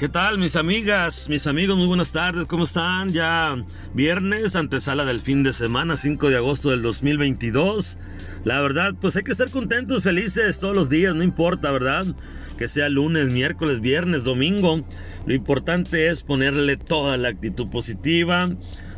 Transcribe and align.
¿Qué 0.00 0.08
tal 0.08 0.38
mis 0.38 0.56
amigas, 0.56 1.28
mis 1.28 1.46
amigos? 1.46 1.76
Muy 1.76 1.86
buenas 1.86 2.10
tardes, 2.10 2.46
¿cómo 2.46 2.64
están? 2.64 3.10
Ya 3.10 3.62
viernes, 3.92 4.56
antesala 4.56 5.04
del 5.04 5.20
fin 5.20 5.42
de 5.42 5.52
semana, 5.52 5.98
5 5.98 6.30
de 6.30 6.38
agosto 6.38 6.70
del 6.70 6.80
2022. 6.80 7.98
La 8.44 8.62
verdad, 8.62 8.94
pues 8.98 9.14
hay 9.16 9.24
que 9.24 9.32
estar 9.32 9.50
contentos, 9.50 10.04
felices 10.04 10.58
todos 10.58 10.74
los 10.74 10.88
días, 10.88 11.14
no 11.14 11.22
importa, 11.22 11.70
¿verdad? 11.70 12.06
Que 12.56 12.66
sea 12.66 12.88
lunes, 12.88 13.30
miércoles, 13.30 13.82
viernes, 13.82 14.24
domingo. 14.24 14.86
Lo 15.26 15.34
importante 15.34 16.08
es 16.08 16.22
ponerle 16.22 16.78
toda 16.78 17.18
la 17.18 17.28
actitud 17.28 17.68
positiva. 17.68 18.48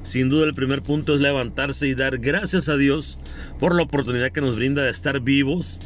Sin 0.05 0.29
duda 0.29 0.47
el 0.47 0.55
primer 0.55 0.83
punto 0.83 1.17
es 1.17 1.21
levantarse 1.21 1.89
y 1.89 1.97
dar 1.97 2.19
gracias 2.19 2.69
a 2.69 2.77
Dios 2.77 3.19
por 3.59 3.75
la 3.75 3.83
oportunidad 3.83 4.31
que 4.31 4.41
nos 4.41 4.57
brinda 4.57 4.83
de 4.83 4.91
estar 4.91 5.19
vivos, 5.19 5.81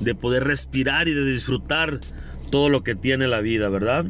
de 0.00 0.14
poder 0.14 0.44
respirar 0.44 1.08
y 1.08 1.14
de 1.14 1.24
disfrutar 1.24 2.00
todo 2.50 2.68
lo 2.68 2.82
que 2.82 2.94
tiene 2.94 3.28
la 3.28 3.40
vida, 3.40 3.70
¿verdad? 3.70 4.04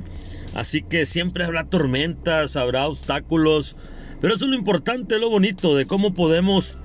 Así 0.54 0.82
que 0.82 1.06
siempre 1.06 1.44
habrá 1.44 1.64
tormentas, 1.64 2.56
habrá 2.56 2.86
obstáculos, 2.86 3.76
pero 4.20 4.34
eso 4.34 4.44
es 4.44 4.50
lo 4.50 4.56
importante, 4.56 5.18
lo 5.18 5.30
bonito 5.30 5.76
de 5.76 5.86
cómo 5.86 6.14
podemos 6.14 6.78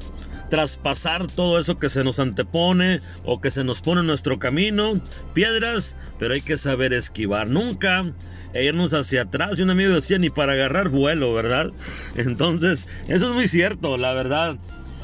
traspasar 0.50 1.26
todo 1.28 1.60
eso 1.60 1.80
que 1.80 1.90
se 1.90 2.04
nos 2.04 2.20
antepone 2.20 3.02
o 3.26 3.42
que 3.42 3.50
se 3.50 3.64
nos 3.64 3.82
pone 3.82 4.02
en 4.02 4.08
nuestro 4.08 4.38
camino, 4.38 5.02
piedras, 5.34 5.98
pero 6.20 6.36
hay 6.36 6.42
que 6.42 6.58
saber 6.58 6.94
esquivar, 6.94 7.48
nunca 7.48 8.14
irnos 8.54 8.94
hacia 8.94 9.24
atrás. 9.24 9.58
Y 9.58 9.64
un 9.64 9.72
amigo 9.72 9.94
decía, 9.94 10.20
ni 10.20 10.30
para 10.30 10.54
agarrar 10.54 10.90
vuelo, 10.90 11.34
¿verdad? 11.34 11.72
Entonces, 12.16 12.88
eso 13.08 13.30
es 13.30 13.34
muy 13.34 13.48
cierto, 13.48 13.98
la 13.98 14.14
verdad 14.14 14.58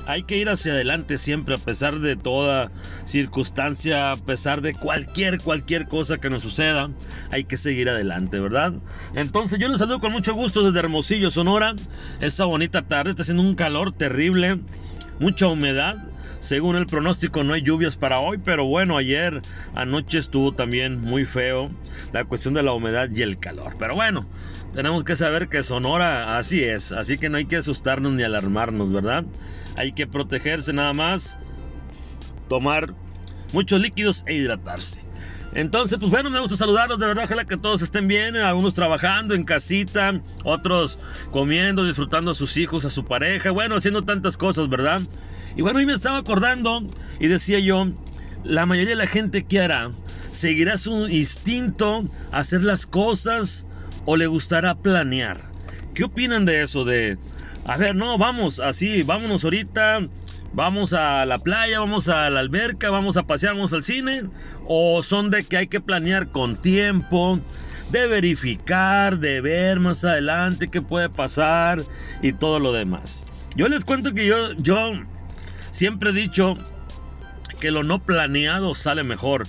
hay 0.06 0.24
que 0.24 0.38
ir 0.38 0.50
hacia 0.50 0.74
adelante 0.74 1.18
siempre 1.18 1.56
a 1.56 1.58
pesar 1.58 2.00
de 2.00 2.16
toda 2.16 2.72
circunstancia, 3.06 4.12
a 4.12 4.18
pesar 4.18 4.62
de 4.62 4.74
cualquier, 4.74 5.40
cualquier 5.40 5.88
cosa 5.88 6.18
que 6.18 6.30
nos 6.30 6.42
suceda, 6.42 6.90
hay 7.32 7.44
que 7.44 7.58
seguir 7.58 7.90
adelante, 7.90 8.40
¿verdad? 8.40 8.74
Entonces 9.14 9.60
yo 9.60 9.68
les 9.68 9.80
saludo 9.80 10.00
con 10.00 10.12
mucho 10.12 10.34
gusto 10.34 10.64
desde 10.64 10.80
Hermosillo, 10.80 11.32
Sonora. 11.32 11.76
Esta 12.20 12.46
bonita 12.46 12.82
tarde 12.82 13.12
está 13.12 13.24
haciendo 13.24 13.44
un 13.44 13.56
calor 13.56 13.94
terrible, 13.94 14.60
mucha 15.20 15.48
humedad. 15.48 16.09
Según 16.40 16.76
el 16.76 16.86
pronóstico 16.86 17.44
no 17.44 17.54
hay 17.54 17.62
lluvias 17.62 17.98
para 17.98 18.20
hoy, 18.20 18.38
pero 18.38 18.66
bueno, 18.66 18.98
ayer 18.98 19.42
anoche 19.76 20.18
estuvo 20.18 20.54
también 20.54 21.02
muy 21.02 21.26
feo 21.26 21.70
la 22.14 22.26
cuestión 22.26 22.54
de 22.54 22.64
la 22.64 22.74
humedad 22.74 23.10
y 23.14 23.22
el 23.22 23.40
calor. 23.40 23.76
Pero 23.78 23.96
bueno, 23.96 24.26
tenemos 24.74 25.04
que 25.04 25.16
saber 25.16 25.50
que 25.50 25.64
Sonora 25.64 26.38
así 26.38 26.64
es, 26.64 26.92
así 26.92 27.18
que 27.18 27.30
no 27.30 27.38
hay 27.38 27.46
que 27.46 27.58
asustarnos 27.58 28.14
ni 28.14 28.24
alarmarnos, 28.24 28.92
¿verdad? 28.92 29.26
Hay 29.76 29.92
que 29.92 30.08
protegerse 30.08 30.74
nada 30.74 30.94
más, 30.94 31.38
tomar 32.48 32.94
muchos 33.54 33.82
líquidos 33.82 34.24
e 34.26 34.36
hidratarse. 34.36 35.02
Entonces, 35.54 35.98
pues 35.98 36.12
bueno, 36.12 36.30
me 36.30 36.40
gusta 36.40 36.56
saludarlos, 36.56 37.00
de 37.00 37.08
verdad, 37.08 37.24
ojalá 37.26 37.46
que 37.46 37.58
todos 37.58 37.82
estén 37.82 38.08
bien, 38.08 38.36
algunos 38.36 38.76
trabajando 38.76 39.34
en 39.34 39.44
casita, 39.44 40.22
otros 40.44 41.00
comiendo, 41.32 41.86
disfrutando 41.86 42.32
a 42.32 42.36
sus 42.36 42.56
hijos, 42.58 42.86
a 42.86 42.90
su 42.92 43.06
pareja, 43.06 43.50
bueno, 43.50 43.76
haciendo 43.76 44.04
tantas 44.04 44.38
cosas, 44.38 44.70
¿verdad? 44.70 45.02
Y 45.56 45.62
bueno, 45.62 45.80
hoy 45.80 45.86
me 45.86 45.94
estaba 45.94 46.18
acordando 46.18 46.84
y 47.20 47.28
decía 47.28 47.60
yo, 47.60 47.88
la 48.44 48.66
mayoría 48.66 48.92
de 48.92 48.96
la 48.96 49.08
gente 49.08 49.44
que 49.44 49.60
hará, 49.60 49.92
seguirá 50.32 50.78
su 50.78 51.08
instinto 51.08 52.06
a 52.32 52.40
hacer 52.40 52.62
las 52.62 52.86
cosas 52.86 53.66
o 54.06 54.16
le 54.16 54.28
gustará 54.28 54.76
planear. 54.76 55.42
¿Qué 55.94 56.04
opinan 56.06 56.46
de 56.46 56.62
eso? 56.62 56.86
De, 56.86 57.18
a 57.66 57.78
ver, 57.78 57.96
no, 57.96 58.18
vamos, 58.18 58.60
así, 58.60 59.04
vámonos 59.04 59.44
ahorita, 59.44 60.08
vamos 60.54 60.94
a 60.94 61.26
la 61.26 61.40
playa, 61.40 61.80
vamos 61.80 62.08
a 62.08 62.30
la 62.30 62.40
alberca, 62.40 62.90
vamos 62.90 63.18
a 63.18 63.24
pasear, 63.24 63.54
vamos 63.56 63.74
al 63.74 63.84
cine. 63.84 64.24
O 64.66 65.04
son 65.04 65.30
de 65.30 65.44
que 65.44 65.58
hay 65.58 65.68
que 65.68 65.82
planear 65.82 66.30
con 66.30 66.62
tiempo, 66.62 67.40
de 67.92 68.08
verificar, 68.08 69.20
de 69.20 69.42
ver 69.42 69.80
más 69.80 70.04
adelante 70.04 70.70
qué 70.70 70.82
puede 70.82 71.10
pasar 71.10 71.82
y 72.22 72.34
todo 72.34 72.60
lo 72.60 72.72
demás. 72.72 73.26
Yo 73.56 73.68
les 73.68 73.84
cuento 73.84 74.14
que 74.14 74.26
yo, 74.26 74.54
yo 74.54 74.94
siempre 75.72 76.12
he 76.12 76.14
dicho 76.14 76.58
que 77.60 77.72
lo 77.72 77.84
no 77.84 78.04
planeado 78.04 78.74
sale 78.74 79.04
mejor. 79.04 79.48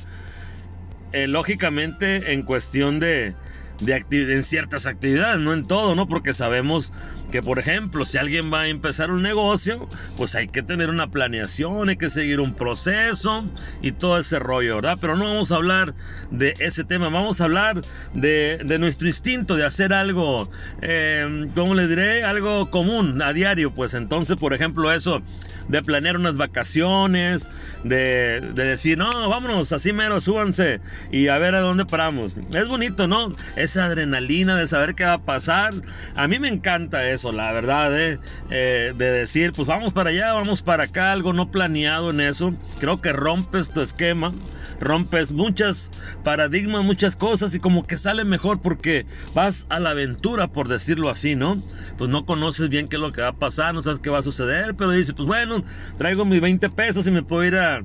Eh, 1.13 1.27
lógicamente 1.27 2.33
en 2.33 2.43
cuestión 2.43 3.01
de, 3.01 3.35
de 3.81 4.05
en 4.11 4.43
ciertas 4.43 4.87
actividades, 4.87 5.41
no 5.41 5.53
en 5.53 5.67
todo, 5.67 5.95
¿no? 5.95 6.07
Porque 6.07 6.35
sabemos 6.35 6.93
que, 7.31 7.43
por 7.43 7.59
ejemplo, 7.59 8.05
si 8.05 8.19
alguien 8.19 8.53
va 8.53 8.63
a 8.63 8.69
empezar 8.69 9.11
un 9.11 9.23
negocio, 9.23 9.89
pues 10.17 10.35
hay 10.35 10.49
que 10.49 10.63
tener 10.63 10.91
una 10.91 11.11
planeación, 11.11 11.89
hay 11.89 11.97
que 11.97 12.11
seguir 12.11 12.41
un 12.41 12.55
proceso 12.55 13.45
y 13.83 13.93
todo 13.93 14.19
ese 14.19 14.39
rollo, 14.39 14.77
¿verdad? 14.77 14.99
Pero 15.01 15.17
no 15.17 15.25
vamos 15.27 15.53
a 15.53 15.57
hablar 15.57 15.95
de 16.31 16.55
ese 16.59 16.85
tema, 16.85 17.09
vamos 17.09 17.41
a 17.41 17.45
hablar 17.45 17.81
de, 18.15 18.61
de 18.65 18.79
nuestro 18.79 19.07
instinto 19.07 19.57
de 19.57 19.65
hacer 19.65 19.93
algo, 19.93 20.51
eh, 20.83 21.47
¿cómo 21.55 21.75
le 21.75 21.87
diré? 21.87 22.25
Algo 22.25 22.71
común 22.71 23.23
a 23.23 23.33
diario, 23.33 23.71
pues 23.73 23.95
entonces, 23.95 24.37
por 24.37 24.53
ejemplo, 24.53 24.93
eso 24.93 25.23
de 25.69 25.83
planear 25.83 26.17
unas 26.17 26.37
vacaciones, 26.37 27.49
de, 27.85 28.41
de 28.55 28.65
decir, 28.65 28.99
no, 28.99 29.29
vámonos, 29.29 29.73
así 29.73 29.93
mero, 29.93 30.21
súbanse 30.21 30.81
y 31.13 31.29
a 31.29 31.39
ver 31.39 31.55
a 31.55 31.61
dónde 31.61 31.87
paramos. 31.87 32.37
Es 32.55 32.67
bonito, 32.67 33.07
¿no? 33.07 33.35
Esa 33.57 33.85
adrenalina 33.85 34.57
de 34.57 34.67
saber 34.67 34.95
qué 34.95 35.05
va 35.05 35.15
a 35.15 35.23
pasar. 35.23 35.73
A 36.17 36.27
mí 36.27 36.39
me 36.39 36.49
encanta 36.49 37.09
eso 37.09 37.20
la 37.25 37.53
verdad, 37.53 37.99
¿eh? 38.01 38.19
Eh, 38.51 38.95
de 38.97 39.11
decir, 39.11 39.53
pues 39.53 39.69
vamos 39.69 39.93
para 39.93 40.11
allá, 40.11 40.33
vamos 40.33 40.63
para 40.63 40.85
acá, 40.85 41.13
algo 41.13 41.33
no 41.33 41.51
planeado 41.51 42.11
en 42.11 42.21
eso. 42.21 42.55
Creo 42.79 43.01
que 43.01 43.13
rompes 43.13 43.71
tu 43.71 43.81
esquema, 43.83 44.33
rompes 44.81 45.33
muchas 45.33 45.91
paradigmas, 46.25 46.83
muchas 46.83 47.17
cosas 47.17 47.55
y 47.55 47.61
como 47.61 47.87
que 47.87 47.97
sale 47.97 48.25
mejor 48.25 48.63
porque 48.63 49.07
vas 49.35 49.67
a 49.69 49.79
la 49.81 49.91
aventura, 49.91 50.49
por 50.49 50.69
decirlo 50.69 51.11
así, 51.11 51.37
¿no? 51.37 51.63
Pues 51.99 52.11
no 52.11 52.25
conoces 52.25 52.69
bien 52.69 52.89
qué 52.89 52.97
es 52.97 53.03
lo 53.03 53.13
que 53.13 53.21
va 53.21 53.29
a 53.29 53.37
pasar, 53.37 53.75
no 53.75 53.83
sabes 53.83 54.01
qué 54.01 54.11
va 54.11 54.19
a 54.19 54.23
suceder, 54.23 54.75
pero 54.75 54.91
dices, 54.91 55.15
pues 55.15 55.27
bueno, 55.27 55.63
traigo 55.99 56.25
mis 56.25 56.41
20 56.41 56.71
pesos 56.71 57.07
y 57.07 57.11
me 57.11 57.23
puedo 57.23 57.45
ir 57.45 57.57
a 57.57 57.83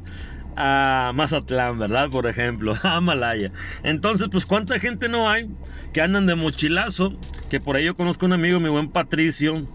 a 0.55 1.11
Mazatlán, 1.13 1.79
¿verdad? 1.79 2.09
Por 2.09 2.27
ejemplo, 2.27 2.75
a 2.83 3.01
Malaya. 3.01 3.51
Entonces, 3.83 4.27
pues 4.31 4.45
cuánta 4.45 4.79
gente 4.79 5.09
no 5.09 5.29
hay 5.29 5.49
que 5.93 6.01
andan 6.01 6.25
de 6.25 6.35
mochilazo, 6.35 7.13
que 7.49 7.59
por 7.59 7.75
ahí 7.75 7.85
yo 7.85 7.95
conozco 7.95 8.25
un 8.25 8.33
amigo, 8.33 8.59
mi 8.59 8.69
buen 8.69 8.89
Patricio, 8.89 9.65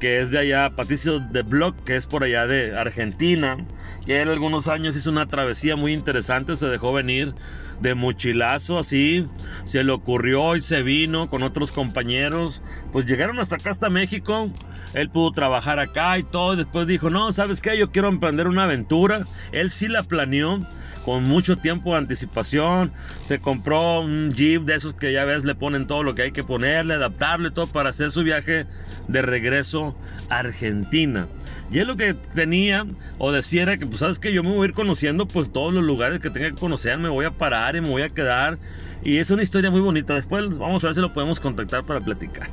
que 0.00 0.20
es 0.20 0.30
de 0.30 0.38
allá, 0.38 0.70
Patricio 0.76 1.20
de 1.20 1.42
Block, 1.42 1.76
que 1.84 1.96
es 1.96 2.06
por 2.06 2.24
allá 2.24 2.46
de 2.46 2.76
Argentina, 2.76 3.56
que 4.04 4.22
él 4.22 4.28
algunos 4.28 4.68
años 4.68 4.96
hizo 4.96 5.10
una 5.10 5.26
travesía 5.26 5.76
muy 5.76 5.92
interesante, 5.92 6.56
se 6.56 6.66
dejó 6.66 6.92
venir 6.92 7.34
de 7.80 7.94
mochilazo 7.94 8.78
así, 8.78 9.26
se 9.64 9.82
le 9.82 9.92
ocurrió 9.92 10.56
y 10.56 10.60
se 10.60 10.82
vino 10.82 11.28
con 11.28 11.42
otros 11.42 11.72
compañeros, 11.72 12.62
pues 12.92 13.06
llegaron 13.06 13.40
hasta 13.40 13.56
acá, 13.56 13.70
hasta 13.70 13.90
México, 13.90 14.50
él 14.94 15.10
pudo 15.10 15.32
trabajar 15.32 15.78
acá 15.78 16.18
y 16.18 16.22
todo, 16.22 16.54
y 16.54 16.58
después 16.58 16.86
dijo, 16.86 17.10
no, 17.10 17.32
¿sabes 17.32 17.60
qué? 17.60 17.76
Yo 17.76 17.90
quiero 17.90 18.08
emprender 18.08 18.46
una 18.46 18.64
aventura, 18.64 19.26
él 19.50 19.72
sí 19.72 19.88
la 19.88 20.02
planeó, 20.04 20.60
con 21.04 21.24
mucho 21.24 21.56
tiempo 21.56 21.92
de 21.92 21.98
anticipación. 21.98 22.92
Se 23.24 23.40
compró 23.40 24.00
un 24.00 24.32
Jeep 24.34 24.62
de 24.62 24.74
esos 24.74 24.94
que 24.94 25.12
ya 25.12 25.24
ves, 25.24 25.44
le 25.44 25.54
ponen 25.54 25.86
todo 25.86 26.02
lo 26.02 26.14
que 26.14 26.22
hay 26.22 26.32
que 26.32 26.44
ponerle, 26.44 26.94
adaptarle 26.94 27.50
todo 27.50 27.66
para 27.66 27.90
hacer 27.90 28.10
su 28.10 28.22
viaje 28.22 28.66
de 29.08 29.22
regreso 29.22 29.96
a 30.28 30.38
Argentina. 30.38 31.26
Y 31.70 31.78
es 31.78 31.86
lo 31.86 31.96
que 31.96 32.14
tenía 32.34 32.86
o 33.18 33.32
decía 33.32 33.62
era 33.62 33.78
que, 33.78 33.86
pues, 33.86 34.00
sabes 34.00 34.18
que 34.18 34.32
yo 34.32 34.42
me 34.42 34.50
voy 34.50 34.66
a 34.66 34.68
ir 34.68 34.74
conociendo, 34.74 35.26
pues, 35.26 35.52
todos 35.52 35.72
los 35.72 35.82
lugares 35.82 36.20
que 36.20 36.30
tenga 36.30 36.50
que 36.50 36.56
conocer, 36.56 36.98
me 36.98 37.08
voy 37.08 37.24
a 37.24 37.30
parar 37.30 37.76
y 37.76 37.80
me 37.80 37.88
voy 37.88 38.02
a 38.02 38.10
quedar. 38.10 38.58
Y 39.04 39.18
es 39.18 39.30
una 39.30 39.42
historia 39.42 39.70
muy 39.70 39.80
bonita. 39.80 40.14
Después 40.14 40.48
vamos 40.56 40.84
a 40.84 40.88
ver 40.88 40.94
si 40.94 41.00
lo 41.00 41.12
podemos 41.12 41.40
contactar 41.40 41.84
para 41.84 42.00
platicar. 42.00 42.48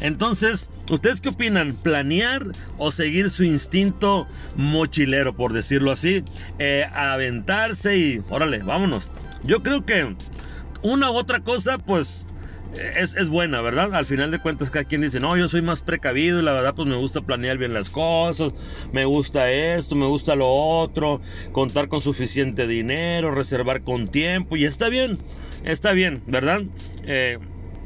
Entonces, 0.00 0.70
¿ustedes 0.90 1.20
qué 1.20 1.30
opinan? 1.30 1.74
¿Planear 1.74 2.46
o 2.78 2.90
seguir 2.90 3.30
su 3.30 3.44
instinto 3.44 4.26
mochilero, 4.56 5.34
por 5.36 5.52
decirlo 5.52 5.90
así? 5.90 6.24
Eh, 6.58 6.86
aventarse 6.92 7.96
y, 7.96 8.22
órale, 8.28 8.58
vámonos. 8.58 9.10
Yo 9.44 9.62
creo 9.62 9.84
que 9.84 10.14
una 10.82 11.10
u 11.10 11.14
otra 11.14 11.40
cosa, 11.40 11.78
pues 11.78 12.26
es, 12.96 13.16
es, 13.16 13.28
buena, 13.28 13.60
¿verdad? 13.60 13.94
Al 13.94 14.04
final 14.04 14.30
de 14.30 14.38
cuentas, 14.38 14.70
cada 14.70 14.84
quien 14.84 15.00
dice, 15.00 15.20
no, 15.20 15.36
yo 15.36 15.48
soy 15.48 15.62
más 15.62 15.82
precavido 15.82 16.40
y 16.40 16.42
la 16.42 16.52
verdad, 16.52 16.74
pues 16.74 16.88
me 16.88 16.96
gusta 16.96 17.20
planear 17.20 17.58
bien 17.58 17.72
las 17.72 17.90
cosas, 17.90 18.52
me 18.92 19.04
gusta 19.04 19.50
esto, 19.50 19.94
me 19.94 20.06
gusta 20.06 20.34
lo 20.34 20.48
otro, 20.48 21.20
contar 21.52 21.88
con 21.88 22.00
suficiente 22.00 22.66
dinero, 22.66 23.34
reservar 23.34 23.82
con 23.82 24.08
tiempo, 24.08 24.56
y 24.56 24.64
está 24.64 24.88
bien, 24.88 25.18
está 25.64 25.92
bien, 25.92 26.22
¿verdad? 26.26 26.62
Eh, 27.04 27.38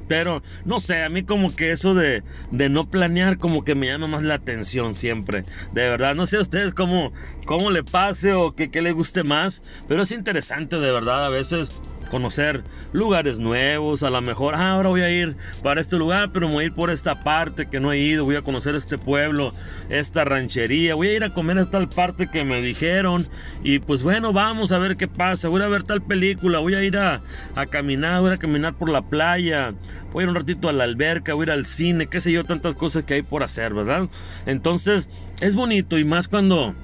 pero 0.09 0.43
no 0.65 0.81
sé, 0.81 1.03
a 1.03 1.09
mí 1.09 1.23
como 1.23 1.55
que 1.55 1.71
eso 1.73 1.95
de, 1.95 2.23
de, 2.51 2.69
no 2.69 2.91
planear 2.91 3.39
como 3.39 3.65
que 3.65 3.75
me 3.75 3.87
llama 3.87 4.09
más 4.09 4.23
la 4.23 4.35
atención 4.35 4.95
siempre. 4.95 5.45
De 5.73 5.89
verdad, 5.89 6.15
no 6.15 6.27
sé 6.27 6.39
a 6.39 6.41
ustedes 6.41 6.75
cómo, 6.75 7.13
cómo 7.45 7.71
le 7.71 7.85
pase 7.85 8.33
o 8.33 8.55
que, 8.55 8.71
que 8.71 8.83
le 8.83 8.93
guste 8.93 9.23
más. 9.23 9.63
Pero 9.87 10.03
es 10.03 10.13
interesante 10.13 10.77
de 10.77 10.93
verdad 10.93 11.27
a 11.27 11.29
veces 11.29 11.71
conocer 12.09 12.63
lugares 12.93 13.39
nuevos, 13.39 14.03
a 14.03 14.11
lo 14.11 14.21
mejor, 14.21 14.55
ah, 14.55 14.73
ahora 14.73 14.89
voy 14.89 15.03
a 15.03 15.11
ir 15.11 15.37
para 15.63 15.81
este 15.81 15.97
lugar, 15.97 16.31
pero 16.33 16.49
voy 16.49 16.65
a 16.65 16.67
ir 16.67 16.75
por 16.75 16.91
esta 16.91 17.23
parte 17.23 17.67
que 17.67 17.81
no 17.81 17.93
he 17.93 17.99
ido, 17.99 18.25
voy 18.25 18.37
a 18.37 18.43
conocer 18.43 18.75
este 18.75 18.99
pueblo, 18.99 19.55
esta 19.89 20.25
ranchería, 20.25 20.95
voy 20.95 21.09
a 21.09 21.15
ir 21.15 21.25
a 21.25 21.31
comer 21.31 21.59
a 21.59 21.71
tal 21.71 21.89
parte 21.89 22.29
que 22.29 22.45
me 22.45 22.63
dijeron 22.63 23.27
y 23.63 23.79
pues 23.79 24.03
bueno, 24.03 24.33
vamos 24.33 24.73
a 24.73 24.79
ver 24.79 24.97
qué 24.97 25.09
pasa, 25.09 25.49
voy 25.49 25.63
a 25.63 25.69
ver 25.69 25.83
tal 25.83 26.03
película, 26.03 26.59
voy 26.59 26.75
a 26.75 26.83
ir 26.83 26.97
a, 26.97 27.23
a 27.55 27.67
caminar, 27.67 28.21
voy 28.21 28.33
a 28.33 28.39
caminar 28.39 28.75
por 28.75 28.89
la 28.89 29.03
playa, 29.03 29.75
voy 30.13 30.23
a 30.23 30.25
ir 30.25 30.29
un 30.29 30.35
ratito 30.35 30.69
a 30.69 30.73
la 30.73 30.85
alberca, 30.85 31.35
voy 31.35 31.45
a 31.45 31.47
ir 31.47 31.53
al 31.53 31.67
cine, 31.67 32.07
qué 32.07 32.21
sé 32.21 32.33
yo, 32.33 32.45
tantas 32.45 32.75
cosas 32.75 33.05
que 33.05 33.15
hay 33.15 33.23
por 33.23 33.43
hacer, 33.43 33.75
¿verdad? 33.75 34.09
Entonces, 34.47 35.09
es 35.41 35.55
bonito 35.55 35.99
y 35.99 36.05
más 36.05 36.29
cuando 36.29 36.75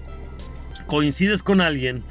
coincides 0.87 1.43
con 1.43 1.61
alguien 1.61 2.05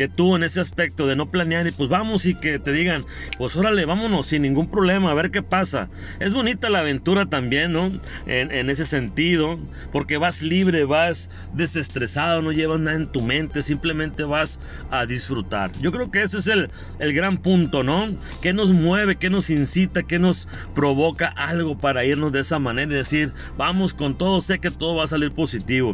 que 0.00 0.08
tú 0.08 0.34
en 0.34 0.42
ese 0.42 0.60
aspecto 0.60 1.06
de 1.06 1.14
no 1.14 1.30
planear 1.30 1.66
y 1.66 1.72
pues 1.72 1.90
vamos 1.90 2.24
y 2.24 2.34
que 2.34 2.58
te 2.58 2.72
digan, 2.72 3.04
pues 3.36 3.54
órale, 3.54 3.84
vámonos 3.84 4.28
sin 4.28 4.40
ningún 4.40 4.70
problema, 4.70 5.10
a 5.10 5.14
ver 5.14 5.30
qué 5.30 5.42
pasa. 5.42 5.90
Es 6.20 6.32
bonita 6.32 6.70
la 6.70 6.80
aventura 6.80 7.26
también, 7.26 7.74
¿no? 7.74 8.00
En, 8.26 8.70
ese 8.70 8.86
sentido, 8.86 9.58
porque 9.92 10.16
vas 10.16 10.40
libre, 10.40 10.84
vas 10.84 11.28
desestresado, 11.52 12.40
no 12.40 12.50
llevas 12.50 12.80
nada 12.80 12.96
en 12.96 13.12
tu 13.12 13.20
mente, 13.20 13.62
simplemente 13.62 14.22
vas 14.22 14.58
a 14.90 15.04
disfrutar. 15.04 15.70
Yo 15.80 15.92
creo 15.92 16.10
que 16.10 16.22
ese 16.22 16.38
es 16.38 16.46
el, 16.46 16.70
el 16.98 17.12
gran 17.12 17.36
punto, 17.36 17.82
¿no? 17.82 18.16
¿Qué 18.40 18.54
nos 18.54 18.70
mueve, 18.70 19.16
qué 19.16 19.28
nos 19.28 19.50
incita, 19.50 20.04
qué 20.04 20.18
nos 20.18 20.48
provoca 20.74 21.26
algo 21.26 21.76
para 21.76 22.06
irnos 22.06 22.32
de 22.32 22.40
esa 22.40 22.58
manera 22.58 22.90
y 22.90 22.96
decir, 22.96 23.32
vamos 23.58 23.92
con 23.92 24.16
todo, 24.16 24.40
sé 24.40 24.60
que 24.60 24.70
todo 24.70 24.96
va 24.96 25.04
a 25.04 25.08
salir 25.08 25.32
positivo. 25.32 25.92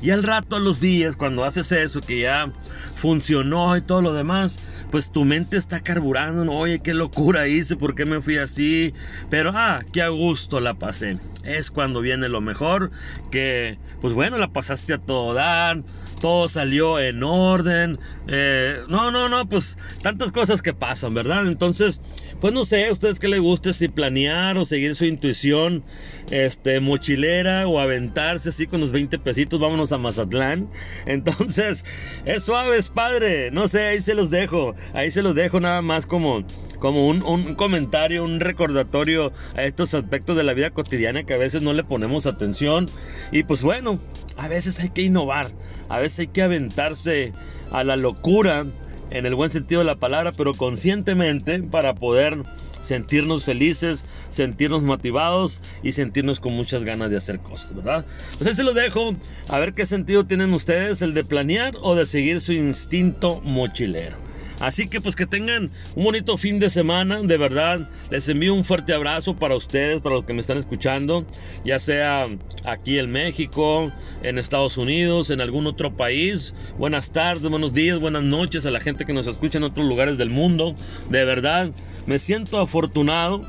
Y 0.00 0.10
al 0.10 0.22
rato, 0.22 0.56
a 0.56 0.60
los 0.60 0.80
días, 0.80 1.16
cuando 1.16 1.44
haces 1.44 1.70
eso, 1.72 2.00
que 2.00 2.20
ya 2.20 2.52
funcionó 2.96 3.76
y 3.76 3.82
todo 3.82 4.02
lo 4.02 4.14
demás, 4.14 4.58
pues 4.90 5.10
tu 5.10 5.24
mente 5.24 5.56
está 5.56 5.80
carburando, 5.80 6.44
¿no? 6.44 6.52
Oye, 6.52 6.80
qué 6.80 6.94
locura 6.94 7.48
hice, 7.48 7.76
¿por 7.76 7.94
qué 7.94 8.04
me 8.04 8.20
fui 8.20 8.36
así? 8.36 8.94
Pero, 9.30 9.52
ah, 9.54 9.82
qué 9.92 10.02
a 10.02 10.08
gusto 10.08 10.60
la 10.60 10.74
pasé. 10.74 11.18
Es 11.44 11.70
cuando 11.70 12.00
viene 12.00 12.28
lo 12.28 12.40
mejor, 12.40 12.90
que, 13.30 13.78
pues 14.00 14.14
bueno, 14.14 14.38
la 14.38 14.52
pasaste 14.52 14.94
a 14.94 14.98
todo 14.98 15.34
dar, 15.34 15.82
todo 16.22 16.48
salió 16.48 16.98
en 17.00 17.22
orden. 17.22 17.98
Eh, 18.28 18.78
no, 18.88 19.10
no, 19.10 19.28
no, 19.28 19.46
pues 19.46 19.76
tantas 20.02 20.32
cosas 20.32 20.62
que 20.62 20.72
pasan, 20.72 21.12
¿verdad? 21.12 21.46
Entonces, 21.46 22.00
pues 22.40 22.54
no 22.54 22.64
sé, 22.64 22.90
ustedes 22.90 23.18
qué 23.18 23.28
les 23.28 23.40
guste, 23.40 23.72
si 23.74 23.88
planear 23.88 24.56
o 24.56 24.64
seguir 24.64 24.94
su 24.94 25.04
intuición, 25.04 25.82
este, 26.30 26.80
mochilera 26.80 27.66
o 27.66 27.80
aventarse 27.80 28.48
así 28.48 28.66
con 28.66 28.80
los 28.80 28.92
20 28.92 29.18
pesitos, 29.18 29.60
vámonos 29.60 29.92
a 29.92 29.98
Mazatlán. 29.98 30.70
Entonces, 31.06 31.84
es 32.24 32.44
suave, 32.44 32.78
es 32.78 32.88
padre, 32.88 33.50
no 33.50 33.66
sé, 33.68 33.82
ahí 33.82 34.00
se 34.00 34.14
los 34.14 34.30
dejo, 34.30 34.76
ahí 34.94 35.10
se 35.10 35.22
los 35.22 35.34
dejo 35.34 35.58
nada 35.58 35.82
más 35.82 36.06
como, 36.06 36.44
como 36.78 37.08
un, 37.08 37.22
un 37.22 37.56
comentario, 37.56 38.24
un 38.24 38.38
recordatorio 38.38 39.32
a 39.56 39.64
estos 39.64 39.92
aspectos 39.92 40.36
de 40.36 40.44
la 40.44 40.54
vida 40.54 40.70
cotidiana 40.70 41.24
que 41.24 41.34
a 41.34 41.38
veces 41.38 41.62
no 41.62 41.72
le 41.72 41.82
ponemos 41.82 42.26
atención. 42.26 42.86
Y 43.32 43.42
pues 43.42 43.62
bueno, 43.62 43.98
a 44.36 44.46
veces 44.46 44.78
hay 44.78 44.90
que 44.90 45.02
innovar, 45.02 45.46
a 45.92 45.98
veces 45.98 46.20
hay 46.20 46.26
que 46.28 46.40
aventarse 46.40 47.34
a 47.70 47.84
la 47.84 47.96
locura 47.98 48.64
en 49.10 49.26
el 49.26 49.34
buen 49.34 49.50
sentido 49.50 49.82
de 49.82 49.84
la 49.84 49.96
palabra, 49.96 50.32
pero 50.32 50.54
conscientemente 50.54 51.62
para 51.62 51.94
poder 51.94 52.38
sentirnos 52.80 53.44
felices, 53.44 54.06
sentirnos 54.30 54.82
motivados 54.82 55.60
y 55.82 55.92
sentirnos 55.92 56.40
con 56.40 56.54
muchas 56.54 56.84
ganas 56.84 57.10
de 57.10 57.18
hacer 57.18 57.40
cosas, 57.40 57.76
¿verdad? 57.76 58.06
Pues 58.38 58.48
ahí 58.48 58.54
se 58.54 58.64
lo 58.64 58.72
dejo, 58.72 59.14
a 59.50 59.58
ver 59.58 59.74
qué 59.74 59.84
sentido 59.84 60.24
tienen 60.24 60.54
ustedes, 60.54 61.02
el 61.02 61.12
de 61.12 61.24
planear 61.24 61.74
o 61.82 61.94
de 61.94 62.06
seguir 62.06 62.40
su 62.40 62.54
instinto 62.54 63.42
mochilero. 63.42 64.16
Así 64.60 64.88
que 64.88 65.00
pues 65.00 65.16
que 65.16 65.26
tengan 65.26 65.70
un 65.94 66.04
bonito 66.04 66.36
fin 66.36 66.58
de 66.58 66.70
semana, 66.70 67.22
de 67.22 67.36
verdad. 67.36 67.88
Les 68.10 68.28
envío 68.28 68.54
un 68.54 68.64
fuerte 68.64 68.94
abrazo 68.94 69.36
para 69.36 69.56
ustedes, 69.56 70.00
para 70.00 70.16
los 70.16 70.24
que 70.24 70.32
me 70.32 70.40
están 70.40 70.58
escuchando, 70.58 71.26
ya 71.64 71.78
sea 71.78 72.24
aquí 72.64 72.98
en 72.98 73.10
México, 73.10 73.92
en 74.22 74.38
Estados 74.38 74.76
Unidos, 74.76 75.30
en 75.30 75.40
algún 75.40 75.66
otro 75.66 75.96
país. 75.96 76.54
Buenas 76.78 77.12
tardes, 77.12 77.42
buenos 77.48 77.72
días, 77.72 77.98
buenas 77.98 78.22
noches 78.22 78.66
a 78.66 78.70
la 78.70 78.80
gente 78.80 79.04
que 79.04 79.12
nos 79.12 79.26
escucha 79.26 79.58
en 79.58 79.64
otros 79.64 79.86
lugares 79.86 80.18
del 80.18 80.30
mundo. 80.30 80.76
De 81.08 81.24
verdad, 81.24 81.72
me 82.06 82.18
siento 82.18 82.58
afortunado 82.58 83.44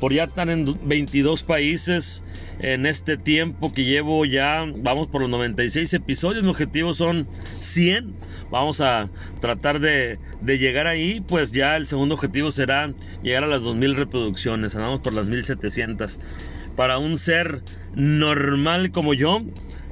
por 0.00 0.12
ya 0.12 0.24
estar 0.24 0.48
en 0.48 0.78
22 0.86 1.42
países 1.42 2.22
en 2.60 2.86
este 2.86 3.16
tiempo 3.16 3.72
que 3.72 3.84
llevo 3.84 4.24
ya, 4.24 4.64
vamos 4.76 5.08
por 5.08 5.20
los 5.20 5.30
96 5.30 5.92
episodios, 5.94 6.42
mi 6.42 6.50
objetivo 6.50 6.94
son 6.94 7.28
100, 7.60 8.14
vamos 8.50 8.80
a 8.80 9.08
tratar 9.40 9.80
de, 9.80 10.18
de 10.40 10.58
llegar 10.58 10.86
ahí, 10.86 11.20
pues 11.20 11.52
ya 11.52 11.76
el 11.76 11.86
segundo 11.86 12.14
objetivo 12.14 12.50
será 12.50 12.92
llegar 13.22 13.44
a 13.44 13.46
las 13.46 13.62
2000 13.62 13.96
reproducciones, 13.96 14.74
andamos 14.74 15.00
por 15.00 15.14
las 15.14 15.26
1700. 15.26 16.18
Para 16.76 16.98
un 16.98 17.18
ser 17.18 17.62
normal 17.98 18.92
como 18.92 19.12
yo, 19.12 19.42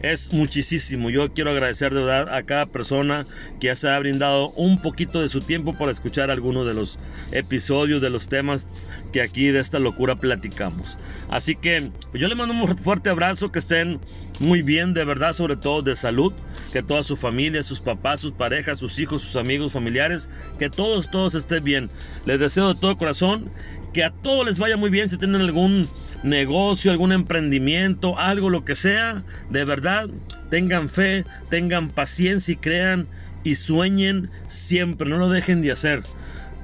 es 0.00 0.32
muchísimo. 0.32 1.10
Yo 1.10 1.32
quiero 1.32 1.50
agradecer 1.50 1.92
de 1.92 2.02
verdad 2.02 2.32
a 2.34 2.44
cada 2.44 2.66
persona 2.66 3.26
que 3.60 3.66
ya 3.66 3.76
se 3.76 3.88
ha 3.88 3.98
brindado 3.98 4.50
un 4.50 4.80
poquito 4.80 5.20
de 5.20 5.28
su 5.28 5.40
tiempo 5.40 5.76
para 5.76 5.90
escuchar 5.90 6.30
alguno 6.30 6.64
de 6.64 6.74
los 6.74 6.98
episodios, 7.32 8.00
de 8.00 8.10
los 8.10 8.28
temas 8.28 8.68
que 9.12 9.22
aquí 9.22 9.48
de 9.48 9.58
esta 9.58 9.80
locura 9.80 10.16
platicamos. 10.16 10.98
Así 11.28 11.56
que 11.56 11.90
pues, 12.12 12.20
yo 12.20 12.28
le 12.28 12.36
mando 12.36 12.54
un 12.54 12.78
fuerte 12.78 13.10
abrazo, 13.10 13.50
que 13.50 13.58
estén 13.58 13.98
muy 14.38 14.62
bien, 14.62 14.94
de 14.94 15.04
verdad, 15.04 15.32
sobre 15.32 15.56
todo 15.56 15.82
de 15.82 15.96
salud, 15.96 16.32
que 16.72 16.82
toda 16.82 17.02
su 17.02 17.16
familia, 17.16 17.62
sus 17.64 17.80
papás, 17.80 18.20
sus 18.20 18.32
parejas, 18.32 18.78
sus 18.78 18.98
hijos, 19.00 19.22
sus 19.22 19.34
amigos, 19.34 19.72
familiares, 19.72 20.28
que 20.58 20.70
todos, 20.70 21.10
todos 21.10 21.34
estén 21.34 21.64
bien. 21.64 21.90
Les 22.24 22.38
deseo 22.38 22.74
de 22.74 22.80
todo 22.80 22.96
corazón 22.96 23.50
que 23.96 24.04
a 24.04 24.10
todos 24.10 24.44
les 24.44 24.58
vaya 24.58 24.76
muy 24.76 24.90
bien 24.90 25.08
si 25.08 25.16
tienen 25.16 25.40
algún 25.40 25.88
negocio, 26.22 26.90
algún 26.90 27.12
emprendimiento, 27.12 27.95
algo, 28.18 28.50
lo 28.50 28.64
que 28.64 28.74
sea. 28.74 29.22
De 29.50 29.64
verdad, 29.64 30.08
tengan 30.50 30.88
fe, 30.88 31.24
tengan 31.50 31.90
paciencia 31.90 32.52
y 32.52 32.56
crean 32.56 33.06
y 33.44 33.54
sueñen 33.54 34.30
siempre, 34.48 35.08
no 35.08 35.18
lo 35.18 35.30
dejen 35.30 35.62
de 35.62 35.72
hacer. 35.72 36.02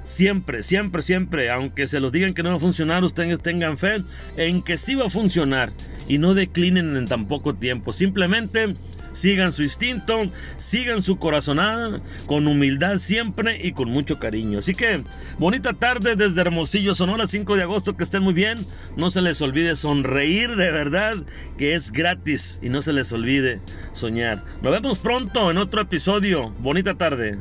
Siempre, 0.04 0.62
siempre, 0.62 1.02
siempre, 1.02 1.50
aunque 1.50 1.86
se 1.86 2.00
los 2.00 2.10
digan 2.10 2.34
que 2.34 2.42
no 2.42 2.50
va 2.50 2.56
a 2.56 2.60
funcionar, 2.60 3.04
ustedes 3.04 3.40
tengan 3.40 3.78
fe 3.78 4.02
en 4.36 4.62
que 4.62 4.76
sí 4.76 4.94
va 4.94 5.06
a 5.06 5.10
funcionar 5.10 5.72
y 6.08 6.18
no 6.18 6.34
declinen 6.34 6.96
en 6.96 7.06
tan 7.06 7.26
poco 7.28 7.54
tiempo. 7.54 7.92
Simplemente 7.92 8.74
sigan 9.12 9.52
su 9.52 9.62
instinto, 9.62 10.24
sigan 10.58 11.02
su 11.02 11.18
corazonada, 11.18 12.00
con 12.26 12.46
humildad 12.48 12.98
siempre 12.98 13.60
y 13.62 13.72
con 13.72 13.90
mucho 13.90 14.18
cariño. 14.18 14.58
Así 14.58 14.74
que, 14.74 15.04
bonita 15.38 15.72
tarde 15.72 16.16
desde 16.16 16.40
Hermosillo, 16.40 16.94
Sonora, 16.94 17.26
5 17.26 17.56
de 17.56 17.62
agosto, 17.62 17.96
que 17.96 18.04
estén 18.04 18.22
muy 18.22 18.34
bien. 18.34 18.58
No 18.96 19.10
se 19.10 19.22
les 19.22 19.40
olvide 19.40 19.76
sonreír 19.76 20.56
de 20.56 20.72
verdad, 20.72 21.14
que 21.58 21.74
es 21.74 21.92
gratis, 21.92 22.58
y 22.62 22.68
no 22.70 22.82
se 22.82 22.92
les 22.92 23.12
olvide 23.12 23.60
soñar. 23.92 24.42
Nos 24.62 24.72
vemos 24.72 24.98
pronto 24.98 25.50
en 25.50 25.58
otro 25.58 25.80
episodio. 25.80 26.50
Bonita 26.58 26.94
tarde. 26.94 27.38